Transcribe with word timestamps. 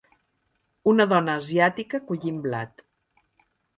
Un 0.93 1.03
dona 1.11 1.35
asiàtica 1.41 1.99
collint 2.09 2.41
blat. 2.47 2.83